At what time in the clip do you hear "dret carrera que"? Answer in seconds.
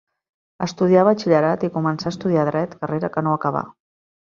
2.51-3.27